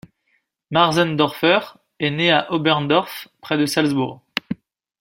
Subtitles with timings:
[0.71, 1.59] Märzendorfer
[1.99, 4.19] est né à Oberndorf près de Salzbourg.